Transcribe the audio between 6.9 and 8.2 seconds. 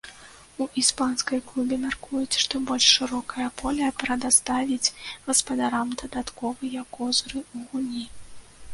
козыры ў гульні.